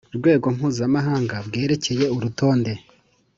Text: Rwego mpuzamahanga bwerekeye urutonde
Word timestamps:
Rwego 0.17 0.45
mpuzamahanga 0.55 1.35
bwerekeye 1.47 2.05
urutonde 2.15 2.71